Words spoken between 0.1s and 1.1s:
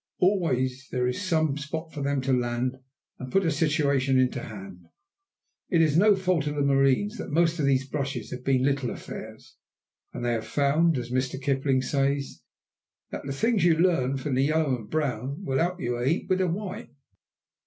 Always there